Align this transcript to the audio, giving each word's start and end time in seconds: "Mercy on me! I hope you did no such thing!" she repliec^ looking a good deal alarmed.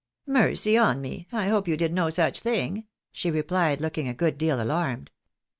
"Mercy 0.25 0.75
on 0.75 0.99
me! 0.99 1.27
I 1.31 1.47
hope 1.49 1.67
you 1.67 1.77
did 1.77 1.93
no 1.93 2.09
such 2.09 2.39
thing!" 2.39 2.85
she 3.11 3.29
repliec^ 3.29 3.79
looking 3.81 4.07
a 4.07 4.15
good 4.15 4.35
deal 4.35 4.59
alarmed. 4.59 5.11